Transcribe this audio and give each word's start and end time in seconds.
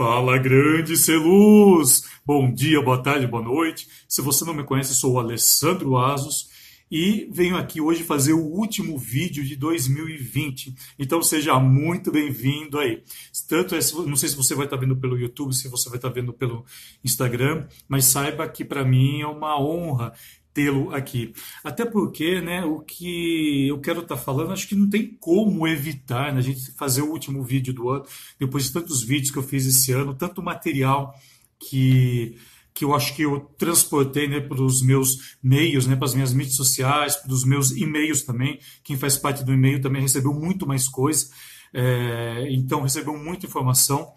Fala 0.00 0.38
grande 0.38 0.96
Celuz! 0.96 2.04
Bom 2.24 2.50
dia, 2.50 2.80
boa 2.80 3.02
tarde, 3.02 3.26
boa 3.26 3.42
noite. 3.42 3.86
Se 4.08 4.22
você 4.22 4.46
não 4.46 4.54
me 4.54 4.64
conhece, 4.64 4.94
sou 4.94 5.12
o 5.12 5.18
Alessandro 5.18 5.98
Asos 5.98 6.48
e 6.90 7.28
venho 7.30 7.54
aqui 7.54 7.82
hoje 7.82 8.02
fazer 8.02 8.32
o 8.32 8.42
último 8.42 8.96
vídeo 8.96 9.44
de 9.44 9.54
2020. 9.56 10.74
Então 10.98 11.22
seja 11.22 11.60
muito 11.60 12.10
bem-vindo 12.10 12.78
aí. 12.78 13.02
Tanto 13.46 13.74
é, 13.74 13.78
não 14.06 14.16
sei 14.16 14.30
se 14.30 14.36
você 14.36 14.54
vai 14.54 14.64
estar 14.64 14.78
vendo 14.78 14.96
pelo 14.96 15.18
YouTube, 15.18 15.54
se 15.54 15.68
você 15.68 15.90
vai 15.90 15.98
estar 15.98 16.08
vendo 16.08 16.32
pelo 16.32 16.64
Instagram, 17.04 17.66
mas 17.86 18.06
saiba 18.06 18.48
que 18.48 18.64
para 18.64 18.82
mim 18.82 19.20
é 19.20 19.26
uma 19.26 19.60
honra 19.60 20.14
tê-lo 20.60 20.94
aqui. 20.94 21.32
Até 21.64 21.84
porque, 21.84 22.40
né, 22.40 22.64
o 22.64 22.80
que 22.80 23.68
eu 23.68 23.80
quero 23.80 24.00
estar 24.00 24.16
tá 24.16 24.20
falando, 24.20 24.52
acho 24.52 24.68
que 24.68 24.74
não 24.74 24.88
tem 24.88 25.16
como 25.18 25.66
evitar 25.66 26.32
né, 26.32 26.38
a 26.38 26.42
gente 26.42 26.72
fazer 26.72 27.02
o 27.02 27.10
último 27.10 27.42
vídeo 27.42 27.72
do 27.72 27.88
ano, 27.88 28.04
depois 28.38 28.64
de 28.64 28.72
tantos 28.72 29.02
vídeos 29.02 29.30
que 29.30 29.38
eu 29.38 29.42
fiz 29.42 29.66
esse 29.66 29.92
ano, 29.92 30.14
tanto 30.14 30.42
material 30.42 31.14
que 31.58 32.36
que 32.72 32.84
eu 32.84 32.94
acho 32.94 33.14
que 33.16 33.22
eu 33.22 33.40
transportei 33.58 34.28
né, 34.28 34.40
para 34.40 34.62
os 34.62 34.80
meus 34.80 35.36
meios, 35.42 35.86
né, 35.86 35.96
para 35.96 36.06
as 36.06 36.14
minhas 36.14 36.32
mídias 36.32 36.54
sociais, 36.54 37.16
para 37.16 37.32
os 37.32 37.44
meus 37.44 37.72
e-mails 37.72 38.22
também. 38.22 38.60
Quem 38.84 38.96
faz 38.96 39.18
parte 39.18 39.44
do 39.44 39.52
e-mail 39.52 39.80
também 39.80 40.00
recebeu 40.00 40.32
muito 40.32 40.66
mais 40.66 40.88
coisa, 40.88 41.28
é, 41.74 42.46
então 42.48 42.82
recebeu 42.82 43.18
muita 43.18 43.44
informação. 43.44 44.12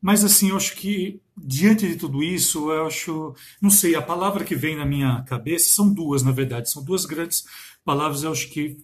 Mas 0.00 0.24
assim, 0.24 0.50
eu 0.50 0.56
acho 0.56 0.76
que 0.76 1.20
diante 1.36 1.86
de 1.86 1.96
tudo 1.96 2.22
isso, 2.22 2.70
eu 2.70 2.86
acho, 2.86 3.34
não 3.60 3.70
sei, 3.70 3.94
a 3.94 4.02
palavra 4.02 4.44
que 4.44 4.54
vem 4.54 4.76
na 4.76 4.86
minha 4.86 5.22
cabeça 5.22 5.70
são 5.70 5.92
duas, 5.92 6.22
na 6.22 6.32
verdade, 6.32 6.70
são 6.70 6.82
duas 6.82 7.04
grandes 7.04 7.44
palavras, 7.84 8.22
eu 8.22 8.32
acho 8.32 8.48
que 8.48 8.78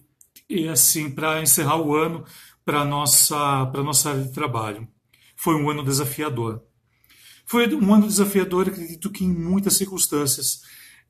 e 0.49 0.67
assim, 0.67 1.09
para 1.09 1.41
encerrar 1.41 1.77
o 1.77 1.95
ano 1.95 2.23
para 2.63 2.85
nossa 2.85 3.65
para 3.67 3.83
nossa 3.83 4.09
área 4.11 4.23
de 4.23 4.33
trabalho. 4.33 4.87
Foi 5.35 5.55
um 5.55 5.69
ano 5.69 5.83
desafiador. 5.83 6.63
Foi 7.45 7.73
um 7.75 7.93
ano 7.93 8.07
desafiador, 8.07 8.67
acredito 8.67 9.09
que 9.09 9.23
em 9.23 9.33
muitas 9.33 9.75
circunstâncias. 9.75 10.61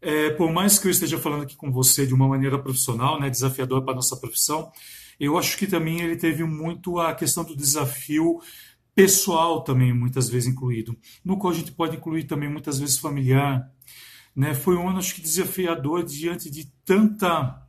É, 0.01 0.29
por 0.31 0.51
mais 0.51 0.77
que 0.77 0.87
eu 0.87 0.91
esteja 0.91 1.17
falando 1.17 1.43
aqui 1.43 1.55
com 1.55 1.71
você 1.71 2.05
de 2.05 2.13
uma 2.13 2.27
maneira 2.27 2.59
profissional, 2.59 3.19
né, 3.19 3.29
desafiador 3.29 3.83
para 3.83 3.93
a 3.93 3.95
nossa 3.95 4.15
profissão, 4.17 4.71
eu 5.19 5.37
acho 5.37 5.57
que 5.57 5.65
também 5.65 6.01
ele 6.01 6.15
teve 6.15 6.43
muito 6.43 6.99
a 6.99 7.15
questão 7.15 7.43
do 7.43 7.55
desafio 7.55 8.39
pessoal 8.97 9.63
também 9.63 9.93
muitas 9.93 10.27
vezes 10.27 10.49
incluído, 10.49 10.97
no 11.23 11.37
qual 11.37 11.53
a 11.53 11.55
gente 11.55 11.71
pode 11.71 11.95
incluir 11.95 12.23
também 12.23 12.49
muitas 12.49 12.79
vezes 12.79 12.97
familiar. 12.97 13.71
Né? 14.35 14.55
Foi 14.55 14.75
um 14.75 14.89
ano, 14.89 14.97
acho 14.97 15.13
que, 15.13 15.21
desafiador 15.21 16.03
diante 16.03 16.49
de 16.49 16.65
tanta 16.83 17.63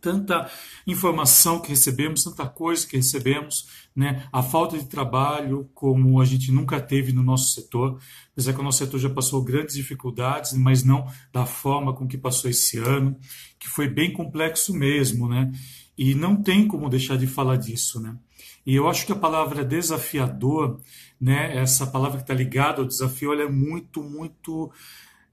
tanta 0.00 0.50
informação 0.84 1.60
que 1.60 1.68
recebemos, 1.68 2.24
tanta 2.24 2.44
coisa 2.44 2.84
que 2.84 2.96
recebemos, 2.96 3.68
né? 3.94 4.26
a 4.32 4.42
falta 4.42 4.76
de 4.76 4.86
trabalho 4.86 5.70
como 5.74 6.20
a 6.20 6.24
gente 6.24 6.50
nunca 6.50 6.80
teve 6.80 7.12
no 7.12 7.22
nosso 7.22 7.52
setor, 7.52 8.00
apesar 8.32 8.52
que 8.52 8.60
o 8.60 8.64
nosso 8.64 8.78
setor 8.78 8.98
já 8.98 9.08
passou 9.08 9.44
grandes 9.44 9.76
dificuldades, 9.76 10.54
mas 10.54 10.82
não 10.82 11.06
da 11.32 11.46
forma 11.46 11.94
com 11.94 12.08
que 12.08 12.18
passou 12.18 12.50
esse 12.50 12.78
ano, 12.78 13.16
que 13.60 13.68
foi 13.68 13.86
bem 13.86 14.12
complexo 14.12 14.74
mesmo, 14.74 15.28
né? 15.28 15.52
E 15.96 16.14
não 16.14 16.36
tem 16.42 16.66
como 16.66 16.88
deixar 16.88 17.16
de 17.16 17.26
falar 17.26 17.56
disso, 17.56 18.00
né? 18.00 18.16
E 18.64 18.74
eu 18.74 18.88
acho 18.88 19.04
que 19.04 19.12
a 19.12 19.16
palavra 19.16 19.64
desafiador, 19.64 20.80
né, 21.20 21.56
essa 21.56 21.86
palavra 21.86 22.18
que 22.18 22.24
está 22.24 22.34
ligada 22.34 22.80
ao 22.80 22.86
desafio, 22.86 23.32
ela 23.32 23.42
é 23.42 23.48
muito, 23.48 24.02
muito, 24.02 24.70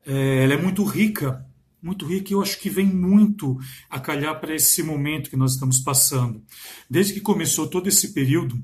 é, 0.05 0.43
ela 0.43 0.53
é 0.53 0.57
muito 0.57 0.83
rica, 0.83 1.45
muito 1.81 2.05
rica 2.05 2.31
e 2.31 2.33
eu 2.33 2.41
acho 2.41 2.59
que 2.59 2.69
vem 2.69 2.87
muito 2.87 3.57
a 3.89 3.99
calhar 3.99 4.39
para 4.39 4.55
esse 4.55 4.83
momento 4.83 5.29
que 5.29 5.37
nós 5.37 5.53
estamos 5.53 5.79
passando. 5.79 6.43
Desde 6.89 7.13
que 7.13 7.21
começou 7.21 7.67
todo 7.67 7.87
esse 7.87 8.13
período, 8.13 8.61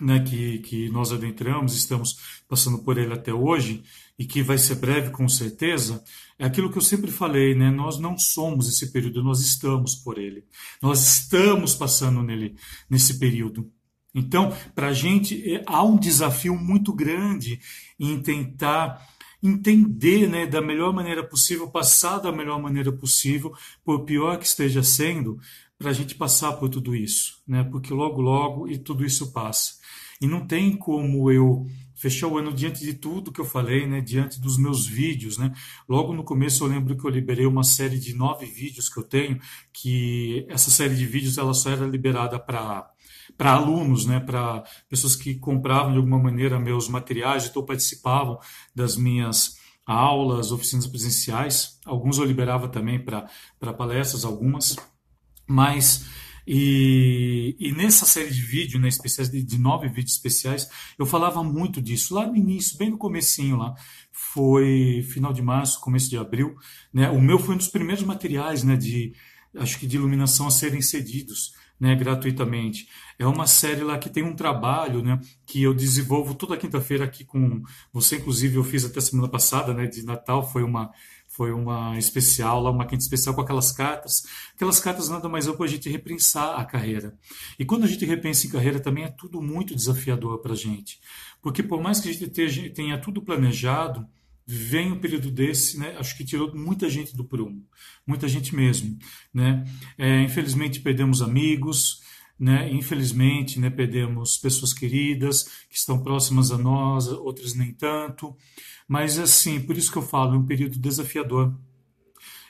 né, 0.00 0.20
que, 0.20 0.58
que 0.60 0.88
nós 0.90 1.12
adentramos, 1.12 1.74
estamos 1.74 2.18
passando 2.48 2.78
por 2.78 2.98
ele 2.98 3.12
até 3.12 3.32
hoje, 3.32 3.82
e 4.18 4.24
que 4.24 4.42
vai 4.42 4.58
ser 4.58 4.74
breve 4.76 5.10
com 5.10 5.28
certeza, 5.28 6.02
é 6.38 6.44
aquilo 6.44 6.70
que 6.70 6.78
eu 6.78 6.82
sempre 6.82 7.10
falei, 7.10 7.54
né? 7.54 7.70
Nós 7.70 7.98
não 7.98 8.18
somos 8.18 8.68
esse 8.68 8.90
período, 8.90 9.22
nós 9.22 9.40
estamos 9.40 9.94
por 9.94 10.18
ele. 10.18 10.44
Nós 10.82 11.00
estamos 11.06 11.74
passando 11.74 12.22
nele 12.22 12.56
nesse 12.90 13.18
período. 13.18 13.70
Então, 14.12 14.52
para 14.74 14.88
a 14.88 14.92
gente 14.92 15.54
é, 15.54 15.62
há 15.66 15.84
um 15.84 15.96
desafio 15.96 16.56
muito 16.56 16.92
grande 16.92 17.60
em 17.98 18.20
tentar 18.20 19.06
entender 19.40 20.28
né, 20.28 20.46
da 20.46 20.60
melhor 20.60 20.92
maneira 20.92 21.22
possível, 21.22 21.70
passar 21.70 22.18
da 22.18 22.32
melhor 22.32 22.60
maneira 22.60 22.90
possível, 22.90 23.54
por 23.84 24.04
pior 24.04 24.36
que 24.36 24.46
esteja 24.46 24.82
sendo, 24.82 25.38
para 25.78 25.90
a 25.90 25.92
gente 25.92 26.16
passar 26.16 26.54
por 26.54 26.68
tudo 26.68 26.96
isso, 26.96 27.40
né? 27.46 27.62
Porque 27.62 27.94
logo, 27.94 28.20
logo 28.20 28.68
e 28.68 28.76
tudo 28.76 29.04
isso 29.04 29.32
passa. 29.32 29.77
E 30.20 30.26
não 30.26 30.46
tem 30.46 30.76
como 30.76 31.30
eu 31.30 31.66
fechar 31.94 32.28
o 32.28 32.38
ano 32.38 32.52
diante 32.52 32.80
de 32.84 32.94
tudo 32.94 33.32
que 33.32 33.40
eu 33.40 33.44
falei, 33.44 33.86
né? 33.86 34.00
Diante 34.00 34.40
dos 34.40 34.56
meus 34.56 34.86
vídeos, 34.86 35.36
né? 35.36 35.52
Logo 35.88 36.12
no 36.12 36.22
começo 36.22 36.62
eu 36.64 36.68
lembro 36.68 36.96
que 36.96 37.04
eu 37.04 37.10
liberei 37.10 37.46
uma 37.46 37.64
série 37.64 37.98
de 37.98 38.14
nove 38.14 38.46
vídeos 38.46 38.88
que 38.88 38.98
eu 38.98 39.02
tenho, 39.02 39.40
que 39.72 40.46
essa 40.48 40.70
série 40.70 40.94
de 40.94 41.06
vídeos 41.06 41.38
ela 41.38 41.52
só 41.54 41.70
era 41.70 41.86
liberada 41.86 42.38
para 42.38 42.88
para 43.36 43.52
alunos, 43.52 44.06
né, 44.06 44.18
para 44.18 44.64
pessoas 44.88 45.14
que 45.14 45.34
compravam 45.34 45.92
de 45.92 45.98
alguma 45.98 46.18
maneira 46.18 46.58
meus 46.58 46.88
materiais, 46.88 47.46
então 47.46 47.64
participavam 47.64 48.38
das 48.74 48.96
minhas 48.96 49.58
aulas, 49.86 50.50
oficinas 50.50 50.86
presenciais. 50.86 51.78
Alguns 51.84 52.18
eu 52.18 52.24
liberava 52.24 52.68
também 52.68 52.98
para 52.98 53.28
palestras, 53.74 54.24
algumas, 54.24 54.76
mas 55.46 56.06
e, 56.50 57.54
e, 57.60 57.72
nessa 57.72 58.06
série 58.06 58.30
de 58.30 58.40
vídeos, 58.40 58.80
né, 58.80 58.88
especiais 58.88 59.28
de, 59.28 59.42
de, 59.42 59.58
nove 59.58 59.86
vídeos 59.86 60.14
especiais, 60.14 60.66
eu 60.98 61.04
falava 61.04 61.44
muito 61.44 61.78
disso 61.82 62.14
lá 62.14 62.26
no 62.26 62.34
início, 62.34 62.78
bem 62.78 62.88
no 62.88 62.96
comecinho 62.96 63.58
lá, 63.58 63.74
foi 64.10 65.06
final 65.10 65.30
de 65.30 65.42
março, 65.42 65.78
começo 65.78 66.08
de 66.08 66.16
abril, 66.16 66.56
né, 66.90 67.10
o 67.10 67.20
meu 67.20 67.38
foi 67.38 67.54
um 67.54 67.58
dos 67.58 67.68
primeiros 67.68 68.02
materiais, 68.02 68.64
né, 68.64 68.76
de 68.76 69.12
acho 69.58 69.78
que 69.78 69.86
de 69.86 69.96
iluminação 69.96 70.46
a 70.46 70.50
serem 70.50 70.80
cedidos, 70.80 71.52
né, 71.78 71.94
gratuitamente. 71.94 72.88
É 73.18 73.26
uma 73.26 73.46
série 73.46 73.82
lá 73.82 73.98
que 73.98 74.08
tem 74.08 74.22
um 74.22 74.34
trabalho, 74.34 75.02
né, 75.02 75.20
que 75.44 75.62
eu 75.62 75.74
desenvolvo 75.74 76.34
toda 76.34 76.56
quinta-feira 76.56 77.04
aqui 77.04 77.26
com 77.26 77.62
você, 77.92 78.16
inclusive 78.16 78.56
eu 78.56 78.64
fiz 78.64 78.86
até 78.86 79.02
semana 79.02 79.28
passada, 79.28 79.74
né, 79.74 79.86
de 79.86 80.02
Natal, 80.02 80.50
foi 80.50 80.62
uma 80.62 80.90
foi 81.38 81.52
uma 81.52 81.96
especial, 81.96 82.60
lá 82.60 82.68
uma 82.68 82.84
quinta 82.84 83.04
especial 83.04 83.32
com 83.32 83.40
aquelas 83.40 83.70
cartas. 83.70 84.24
Aquelas 84.56 84.80
cartas 84.80 85.08
nada 85.08 85.28
mais 85.28 85.46
é 85.46 85.52
para 85.52 85.66
a 85.66 85.68
gente 85.68 85.88
repensar 85.88 86.58
a 86.58 86.64
carreira. 86.64 87.16
E 87.56 87.64
quando 87.64 87.84
a 87.84 87.86
gente 87.86 88.04
repensa 88.04 88.48
em 88.48 88.50
carreira 88.50 88.80
também 88.80 89.04
é 89.04 89.08
tudo 89.08 89.40
muito 89.40 89.72
desafiador 89.72 90.40
para 90.40 90.54
a 90.54 90.56
gente. 90.56 90.98
Porque 91.40 91.62
por 91.62 91.80
mais 91.80 92.00
que 92.00 92.08
a 92.08 92.12
gente 92.12 92.70
tenha 92.70 92.98
tudo 92.98 93.22
planejado, 93.22 94.04
vem 94.44 94.90
um 94.90 94.98
período 94.98 95.30
desse, 95.30 95.78
né, 95.78 95.94
acho 95.96 96.16
que 96.16 96.24
tirou 96.24 96.52
muita 96.56 96.90
gente 96.90 97.16
do 97.16 97.22
prumo, 97.22 97.64
muita 98.04 98.26
gente 98.26 98.56
mesmo, 98.56 98.98
né? 99.32 99.64
É, 99.96 100.22
infelizmente 100.22 100.80
perdemos 100.80 101.22
amigos, 101.22 102.02
né? 102.38 102.70
Infelizmente, 102.70 103.58
né, 103.58 103.68
perdemos 103.68 104.38
pessoas 104.38 104.72
queridas 104.72 105.44
que 105.68 105.76
estão 105.76 105.98
próximas 106.02 106.50
a 106.50 106.58
nós, 106.58 107.08
outras 107.08 107.54
nem 107.54 107.72
tanto. 107.72 108.36
Mas 108.86 109.18
assim, 109.18 109.60
por 109.60 109.76
isso 109.76 109.90
que 109.90 109.98
eu 109.98 110.02
falo, 110.02 110.34
é 110.34 110.38
um 110.38 110.46
período 110.46 110.78
desafiador. 110.78 111.54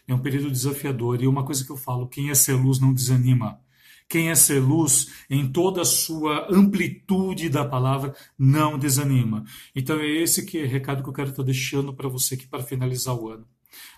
É 0.06 0.14
um 0.14 0.18
período 0.18 0.50
desafiador 0.50 1.22
e 1.22 1.26
uma 1.26 1.44
coisa 1.44 1.64
que 1.64 1.70
eu 1.70 1.76
falo, 1.76 2.08
quem 2.08 2.30
é 2.30 2.34
ser 2.34 2.54
luz 2.54 2.80
não 2.80 2.94
desanima. 2.94 3.60
Quem 4.08 4.30
é 4.30 4.34
ser 4.34 4.58
luz 4.58 5.12
em 5.28 5.52
toda 5.52 5.82
a 5.82 5.84
sua 5.84 6.48
amplitude 6.50 7.50
da 7.50 7.62
palavra 7.62 8.14
não 8.38 8.78
desanima. 8.78 9.44
Então 9.76 10.00
é 10.00 10.06
esse 10.06 10.46
que 10.46 10.58
é 10.58 10.64
o 10.64 10.68
recado 10.68 11.02
que 11.02 11.08
eu 11.10 11.12
quero 11.12 11.28
estar 11.28 11.42
deixando 11.42 11.92
para 11.92 12.08
você 12.08 12.34
aqui 12.34 12.46
para 12.46 12.62
finalizar 12.62 13.14
o 13.14 13.28
ano. 13.28 13.46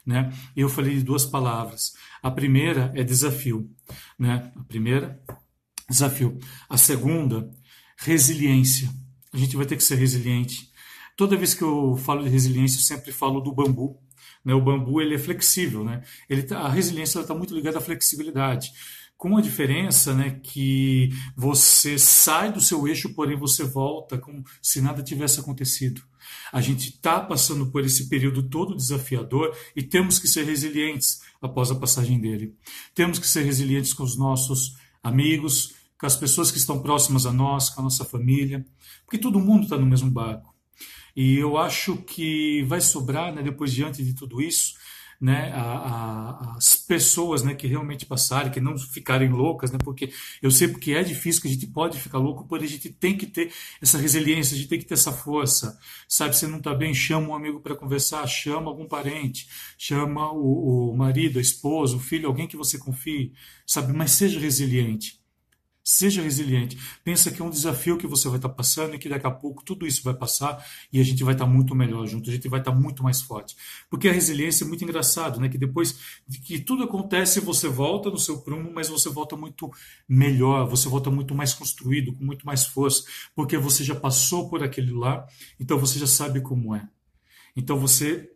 Né? 0.05 0.33
Eu 0.57 0.69
falei 0.69 0.97
de 0.97 1.05
duas 1.05 1.25
palavras. 1.25 1.95
A 2.21 2.31
primeira 2.31 2.91
é 2.97 3.05
desafio. 3.05 3.71
Né? 4.19 4.53
A 4.57 4.65
primeira, 4.65 5.23
desafio. 5.91 6.39
A 6.69 6.79
segunda, 6.79 7.51
resiliência. 7.97 8.89
A 9.33 9.37
gente 9.37 9.57
vai 9.57 9.67
ter 9.67 9.77
que 9.77 9.85
ser 9.85 9.97
resiliente. 9.97 10.71
Toda 11.17 11.37
vez 11.37 11.53
que 11.53 11.63
eu 11.63 11.97
falo 11.97 12.23
de 12.23 12.31
resiliência, 12.31 12.79
eu 12.79 12.83
sempre 12.83 13.13
falo 13.13 13.41
do 13.41 13.53
bambu. 13.53 13.99
Né? 14.45 14.55
O 14.55 14.63
bambu 14.63 15.01
ele 15.01 15.15
é 15.15 15.19
flexível. 15.19 15.85
Né? 15.85 16.03
Ele 16.29 16.43
tá, 16.43 16.61
a 16.61 16.69
resiliência 16.69 17.21
está 17.21 17.35
muito 17.35 17.55
ligada 17.55 17.79
à 17.79 17.81
flexibilidade 17.81 18.73
com 19.21 19.37
a 19.37 19.43
diferença 19.43 20.15
né, 20.15 20.41
que 20.43 21.11
você 21.37 21.99
sai 21.99 22.51
do 22.51 22.59
seu 22.59 22.89
eixo, 22.89 23.13
porém 23.13 23.37
você 23.37 23.63
volta 23.63 24.17
como 24.17 24.43
se 24.63 24.81
nada 24.81 25.03
tivesse 25.03 25.39
acontecido. 25.39 26.01
A 26.51 26.63
gente 26.63 26.89
está 26.89 27.21
passando 27.21 27.71
por 27.71 27.85
esse 27.85 28.09
período 28.09 28.43
todo 28.43 28.75
desafiador 28.75 29.55
e 29.77 29.83
temos 29.83 30.19
que 30.19 30.27
ser 30.27 30.45
resilientes 30.45 31.21
após 31.39 31.71
a 31.71 31.75
passagem 31.75 32.19
dele. 32.19 32.55
Temos 32.95 33.19
que 33.19 33.29
ser 33.29 33.43
resilientes 33.43 33.93
com 33.93 34.05
os 34.05 34.17
nossos 34.17 34.75
amigos, 35.03 35.75
com 36.01 36.07
as 36.07 36.17
pessoas 36.17 36.51
que 36.51 36.57
estão 36.57 36.81
próximas 36.81 37.27
a 37.27 37.33
nós, 37.33 37.69
com 37.69 37.83
a 37.83 37.85
nossa 37.85 38.07
família, 38.07 38.65
porque 39.05 39.19
todo 39.19 39.39
mundo 39.39 39.65
está 39.65 39.77
no 39.77 39.85
mesmo 39.85 40.11
barco. 40.11 40.55
E 41.15 41.37
eu 41.37 41.59
acho 41.59 41.99
que 41.99 42.63
vai 42.63 42.81
sobrar, 42.81 43.35
né, 43.35 43.43
depois 43.43 43.71
diante 43.71 44.03
de 44.03 44.15
tudo 44.15 44.41
isso, 44.41 44.75
né, 45.21 45.53
a, 45.53 45.61
a, 45.61 46.57
as 46.57 46.77
pessoas 46.77 47.43
né, 47.43 47.55
que 47.55 47.67
realmente 47.67 48.07
passarem, 48.07 48.51
que 48.51 48.63
não 48.63 48.79
ficarem 48.79 49.29
loucas, 49.29 49.71
né, 49.71 49.77
porque 49.85 50.11
eu 50.41 50.51
sei 50.51 50.73
que 50.73 50.95
é 50.95 51.03
difícil, 51.03 51.43
que 51.43 51.49
a 51.49 51.51
gente 51.51 51.67
pode 51.67 52.01
ficar 52.01 52.17
louco, 52.17 52.47
porém 52.49 52.65
a 52.65 52.71
gente 52.71 52.89
tem 52.89 53.15
que 53.15 53.27
ter 53.27 53.53
essa 53.83 53.99
resiliência, 53.99 54.55
a 54.55 54.59
gente 54.59 54.71
tem 54.71 54.79
que 54.79 54.87
ter 54.87 54.95
essa 54.95 55.13
força. 55.13 55.79
Sabe, 56.09 56.35
você 56.35 56.47
não 56.47 56.57
está 56.57 56.75
bem, 56.75 56.95
chama 56.95 57.29
um 57.29 57.35
amigo 57.35 57.61
para 57.61 57.77
conversar, 57.77 58.27
chama 58.27 58.71
algum 58.71 58.87
parente, 58.89 59.47
chama 59.77 60.33
o, 60.33 60.93
o 60.93 60.97
marido, 60.97 61.39
a 61.39 61.43
esposa, 61.43 61.95
o 61.95 62.01
filho, 62.01 62.27
alguém 62.27 62.49
que 62.49 62.57
você 62.57 62.79
confie, 62.79 63.35
sabe, 63.67 63.93
mas 63.93 64.13
seja 64.13 64.41
resiliente. 64.41 65.20
Seja 65.93 66.23
resiliente. 66.23 66.79
Pensa 67.03 67.33
que 67.33 67.43
é 67.43 67.45
um 67.45 67.51
desafio 67.51 67.97
que 67.99 68.07
você 68.07 68.29
vai 68.29 68.39
estar 68.39 68.49
passando 68.51 68.95
e 68.95 68.99
que 68.99 69.09
daqui 69.09 69.27
a 69.27 69.31
pouco 69.31 69.65
tudo 69.65 69.85
isso 69.85 70.05
vai 70.05 70.15
passar 70.15 70.65
e 70.93 71.01
a 71.01 71.03
gente 71.03 71.25
vai 71.25 71.35
estar 71.35 71.47
muito 71.47 71.75
melhor 71.75 72.07
junto, 72.07 72.31
a 72.31 72.33
gente 72.33 72.49
vai 72.49 72.61
estar 72.61 72.71
muito 72.71 73.03
mais 73.03 73.21
forte. 73.21 73.57
Porque 73.91 74.09
a 74.09 74.13
resiliência 74.13 74.63
é 74.65 74.69
muito 74.69 74.85
engraçado, 74.85 75.41
né? 75.41 75.49
Que 75.49 75.59
depois 75.59 75.99
de 76.29 76.39
que 76.39 76.61
tudo 76.61 76.85
acontece, 76.85 77.41
você 77.41 77.67
volta 77.67 78.09
no 78.09 78.19
seu 78.21 78.41
prumo, 78.41 78.73
mas 78.73 78.89
você 78.89 79.09
volta 79.09 79.37
muito 79.37 79.69
melhor, 80.09 80.65
você 80.69 80.89
volta 80.89 81.11
muito 81.11 81.35
mais 81.35 81.53
construído, 81.53 82.15
com 82.15 82.25
muito 82.25 82.47
mais 82.47 82.65
força, 82.65 83.03
porque 83.35 83.59
você 83.59 83.83
já 83.83 83.97
passou 83.97 84.49
por 84.49 84.63
aquele 84.63 84.93
lá, 84.93 85.27
então 85.59 85.77
você 85.77 85.99
já 85.99 86.07
sabe 86.07 86.41
como 86.41 86.73
é. 86.73 86.89
Então 87.57 87.77
você 87.81 88.31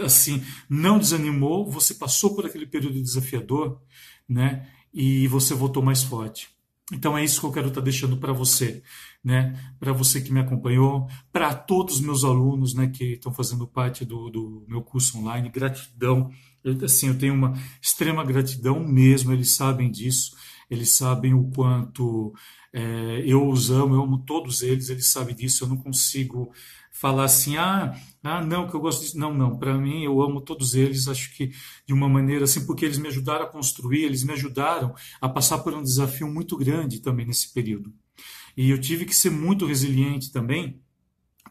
assim, 0.00 0.42
não 0.70 0.98
desanimou, 0.98 1.70
você 1.70 1.92
passou 1.92 2.34
por 2.34 2.46
aquele 2.46 2.66
período 2.66 3.00
desafiador, 3.02 3.78
né? 4.26 4.66
E 4.92 5.28
você 5.28 5.52
voltou 5.52 5.82
mais 5.82 6.02
forte. 6.02 6.53
Então 6.92 7.16
é 7.16 7.24
isso 7.24 7.40
que 7.40 7.46
eu 7.46 7.52
quero 7.52 7.68
estar 7.68 7.80
deixando 7.80 8.18
para 8.18 8.32
você, 8.32 8.82
né? 9.22 9.58
Para 9.80 9.92
você 9.92 10.20
que 10.20 10.32
me 10.32 10.40
acompanhou, 10.40 11.08
para 11.32 11.54
todos 11.54 11.96
os 11.96 12.00
meus 12.00 12.24
alunos, 12.24 12.74
né, 12.74 12.88
que 12.88 13.14
estão 13.14 13.32
fazendo 13.32 13.66
parte 13.66 14.04
do, 14.04 14.28
do 14.28 14.64
meu 14.68 14.82
curso 14.82 15.18
online, 15.18 15.48
gratidão. 15.48 16.30
Eu, 16.62 16.84
assim, 16.84 17.08
eu 17.08 17.18
tenho 17.18 17.32
uma 17.32 17.54
extrema 17.80 18.22
gratidão 18.22 18.80
mesmo. 18.86 19.32
Eles 19.32 19.52
sabem 19.52 19.90
disso. 19.90 20.36
Eles 20.70 20.90
sabem 20.90 21.32
o 21.32 21.50
quanto 21.54 22.34
é, 22.74 23.22
eu 23.24 23.48
os 23.48 23.70
amo. 23.70 23.94
Eu 23.94 24.02
amo 24.02 24.18
todos 24.18 24.60
eles. 24.60 24.90
Eles 24.90 25.06
sabem 25.06 25.34
disso. 25.34 25.64
Eu 25.64 25.68
não 25.68 25.76
consigo 25.76 26.52
falar 26.90 27.24
assim, 27.24 27.56
ah, 27.56 27.92
ah, 28.22 28.42
não, 28.42 28.68
que 28.68 28.74
eu 28.74 28.80
gosto 28.80 29.02
disso. 29.02 29.18
Não, 29.18 29.34
não, 29.34 29.58
para 29.58 29.76
mim 29.76 30.04
eu 30.04 30.22
amo 30.22 30.40
todos 30.40 30.74
eles, 30.74 31.08
acho 31.08 31.36
que 31.36 31.52
de 31.84 31.92
uma 31.92 32.08
maneira 32.08 32.44
assim, 32.44 32.64
porque 32.64 32.84
eles 32.84 32.98
me 32.98 33.08
ajudaram 33.08 33.44
a 33.44 33.48
construir, 33.48 34.04
eles 34.04 34.22
me 34.22 34.32
ajudaram 34.32 34.94
a 35.20 35.28
passar 35.28 35.58
por 35.58 35.74
um 35.74 35.82
desafio 35.82 36.28
muito 36.28 36.56
grande 36.56 37.00
também 37.00 37.26
nesse 37.26 37.52
período. 37.52 37.92
E 38.56 38.70
eu 38.70 38.80
tive 38.80 39.04
que 39.04 39.14
ser 39.14 39.30
muito 39.30 39.66
resiliente 39.66 40.32
também, 40.32 40.80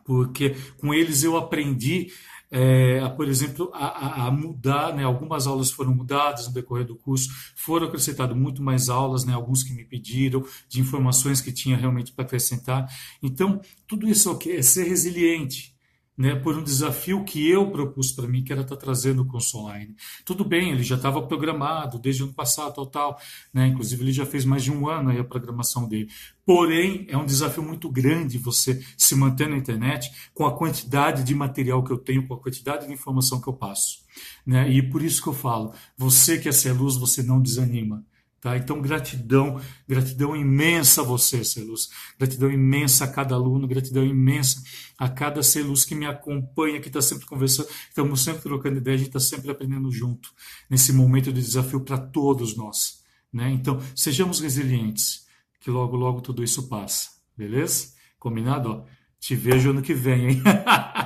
porque 0.06 0.56
com 0.78 0.94
eles 0.94 1.24
eu 1.24 1.36
aprendi 1.36 2.12
é, 2.56 3.10
por 3.10 3.28
exemplo, 3.28 3.72
a, 3.74 4.28
a, 4.28 4.32
mudar, 4.32 4.96
né? 4.96 5.04
algumas 5.04 5.48
aulas 5.48 5.72
foram 5.72 5.92
mudadas 5.96 6.48
no 6.48 6.54
decorrer 6.54 6.86
do 6.86 6.96
curso, 6.96 7.30
foram 7.56 7.88
acrescentadas 7.88 8.38
muito 8.38 8.62
mais 8.62 8.90
aulas, 8.90 9.26
né? 9.26 9.34
alguns 9.34 9.64
que 9.64 9.74
me 9.74 9.84
pediram, 9.84 10.46
de 10.70 10.80
informações 10.80 11.42
que 11.42 11.52
tinha 11.52 11.76
realmente 11.76 12.12
para 12.12 12.24
acrescentar. 12.24 12.88
Então, 13.24 13.60
tudo 13.88 14.08
isso 14.08 14.30
É 14.46 14.62
ser 14.62 14.84
resiliente, 14.84 15.73
né, 16.18 16.36
por 16.36 16.58
um 16.58 16.64
desafio 16.64 17.24
que 17.24 17.50
eu 17.50 17.72
propus 17.72 18.12
para 18.12 18.28
mim, 18.28 18.44
que 18.44 18.52
era 18.52 18.62
estar 18.62 18.76
tá 18.76 18.82
trazendo 18.82 19.24
o 19.24 19.58
online. 19.58 19.96
Tudo 20.24 20.46
bem, 20.46 20.72
ele 20.72 20.84
já 20.84 20.96
estava 20.96 21.22
programado 21.22 21.98
desde 22.00 22.22
o 22.22 22.26
ano 22.26 22.34
passado, 22.34 22.74
tal, 22.74 22.86
tal, 22.86 23.20
né, 23.54 23.68
inclusive 23.68 24.04
ele 24.04 24.12
já 24.12 24.26
fez 24.26 24.46
mais 24.46 24.64
de 24.64 24.72
um 24.72 24.88
ano 24.88 25.10
aí 25.10 25.20
a 25.20 25.24
programação 25.24 25.88
dele. 25.88 26.10
Porém, 26.46 27.06
é 27.10 27.18
um 27.18 27.26
desafio 27.26 27.64
muito 27.64 27.90
grande 27.90 28.38
você 28.38 28.84
se 28.98 29.16
manter 29.16 29.48
na 29.48 29.58
internet 29.58 30.12
com 30.34 30.46
a 30.46 30.56
quantidade 30.56 31.24
de 31.24 31.34
material 31.34 31.84
que 31.84 31.92
eu 31.92 31.98
tenho, 31.98 32.28
com 32.28 32.34
a 32.34 32.40
quantidade 32.40 32.86
de 32.86 32.94
informação 32.94 33.42
que 33.42 33.48
eu 33.48 33.54
passo. 33.54 34.04
Né? 34.46 34.70
E 34.70 34.82
por 34.82 35.02
isso 35.02 35.22
que 35.22 35.30
eu 35.30 35.34
falo, 35.34 35.74
você 35.98 36.38
que 36.38 36.50
é 36.50 36.52
ser 36.52 36.74
luz, 36.74 36.98
você 36.98 37.24
não 37.24 37.42
desanima. 37.42 38.04
Tá? 38.44 38.58
Então, 38.58 38.82
gratidão, 38.82 39.62
gratidão 39.88 40.36
imensa 40.36 41.00
a 41.00 41.04
você, 41.06 41.46
Celuz. 41.46 41.88
Gratidão 42.20 42.52
imensa 42.52 43.06
a 43.06 43.08
cada 43.08 43.36
aluno, 43.36 43.66
gratidão 43.66 44.06
imensa 44.06 44.62
a 44.98 45.08
cada 45.08 45.42
Celuz 45.42 45.86
que 45.86 45.96
me 45.96 46.06
acompanha, 46.06 46.82
que 46.82 46.90
está 46.90 47.02
sempre 47.02 47.26
conversando, 47.26 47.70
estamos 47.88 48.22
sempre 48.22 48.42
trocando 48.42 48.80
ideia, 48.80 48.96
a 48.96 48.98
gente 48.98 49.08
está 49.08 49.20
sempre 49.22 49.50
aprendendo 49.50 49.90
junto, 49.90 50.30
nesse 50.70 50.92
momento 50.92 51.32
de 51.32 51.40
desafio 51.40 51.80
para 51.80 51.98
todos 51.98 52.58
nós. 52.58 53.02
Né? 53.32 53.50
Então, 53.50 53.82
sejamos 53.96 54.42
resilientes, 54.42 55.26
que 55.62 55.72
logo, 55.72 55.96
logo 55.96 56.20
tudo 56.20 56.44
isso 56.44 56.68
passa. 56.68 57.12
Beleza? 57.38 57.94
Combinado? 58.20 58.70
Ó, 58.70 58.86
te 59.22 59.38
vejo 59.38 59.70
ano 59.70 59.82
que 59.82 59.94
vem, 59.94 60.32
hein? 60.32 60.44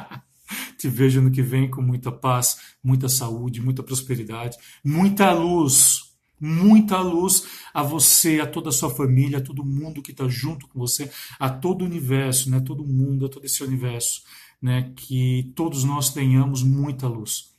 te 0.76 0.90
vejo 0.90 1.20
ano 1.20 1.30
que 1.30 1.44
vem 1.44 1.70
com 1.70 1.84
muita 1.84 2.12
paz, 2.12 2.58
muita 2.84 3.08
saúde, 3.08 3.62
muita 3.62 3.84
prosperidade, 3.84 4.58
muita 4.84 5.32
luz 5.34 6.07
muita 6.40 7.00
luz 7.00 7.44
a 7.74 7.82
você, 7.82 8.40
a 8.40 8.48
toda 8.48 8.70
a 8.70 8.72
sua 8.72 8.90
família, 8.90 9.40
a 9.40 9.42
todo 9.42 9.66
mundo 9.66 10.02
que 10.02 10.12
está 10.12 10.28
junto 10.28 10.68
com 10.68 10.80
você, 10.80 11.10
a 11.40 11.50
todo 11.50 11.82
o 11.82 11.86
universo, 11.86 12.50
né? 12.50 12.60
todo 12.60 12.86
mundo, 12.86 13.26
a 13.26 13.30
todo 13.30 13.46
esse 13.46 13.64
universo, 13.64 14.24
né? 14.62 14.92
que 14.96 15.52
todos 15.56 15.84
nós 15.84 16.14
tenhamos 16.14 16.64
muita 16.64 17.08
luz. 17.08 17.52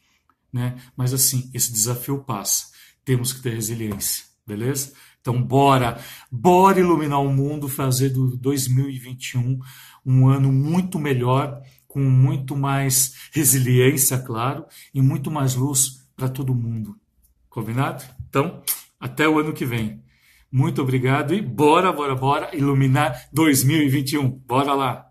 Né? 0.53 0.77
Mas 0.97 1.13
assim, 1.13 1.51
esse 1.53 1.73
desafio 1.73 2.25
passa, 2.25 2.67
temos 3.05 3.33
que 3.33 3.43
ter 3.43 3.55
resiliência, 3.55 4.25
beleza? 4.47 4.93
Então, 5.21 5.43
bora, 5.43 6.01
bora 6.31 6.81
iluminar 6.81 7.21
o 7.21 7.31
mundo, 7.31 7.69
fazer 7.69 8.09
do 8.11 8.37
2021 8.37 9.59
um 10.07 10.29
ano 10.29 10.51
muito 10.51 10.99
melhor, 10.99 11.61
com 11.87 12.01
muito 12.01 12.57
mais 12.57 13.15
resiliência, 13.33 14.19
claro, 14.19 14.65
e 14.95 15.03
muito 15.03 15.31
mais 15.31 15.55
luz 15.55 16.07
para 16.17 16.29
todo 16.29 16.55
mundo. 16.55 16.97
Combinado? 17.59 18.05
Então, 18.29 18.63
até 19.01 19.29
o 19.29 19.37
ano 19.37 19.53
que 19.53 19.65
vem. 19.65 20.01
Muito 20.51 20.81
obrigado 20.81 21.35
e 21.35 21.43
bora, 21.43 21.91
bora, 21.93 22.15
bora 22.15 22.57
iluminar 22.57 23.29
2021. 23.33 24.29
Bora 24.29 24.75
lá! 24.75 25.08